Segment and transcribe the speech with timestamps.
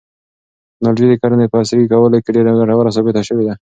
[0.75, 3.53] تکنالوژي د کرنې په عصري کولو کې ډېره ګټوره ثابته شوې ده.